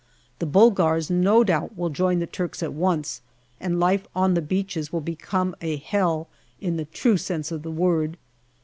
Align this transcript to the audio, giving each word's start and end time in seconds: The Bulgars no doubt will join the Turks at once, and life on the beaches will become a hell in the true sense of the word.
The 0.39 0.47
Bulgars 0.47 1.11
no 1.11 1.43
doubt 1.43 1.77
will 1.77 1.91
join 1.91 2.17
the 2.17 2.25
Turks 2.25 2.63
at 2.63 2.73
once, 2.73 3.21
and 3.59 3.79
life 3.79 4.07
on 4.15 4.33
the 4.33 4.41
beaches 4.41 4.91
will 4.91 4.99
become 4.99 5.55
a 5.61 5.75
hell 5.77 6.27
in 6.59 6.75
the 6.77 6.85
true 6.85 7.17
sense 7.17 7.51
of 7.51 7.61
the 7.61 7.69
word. 7.69 8.17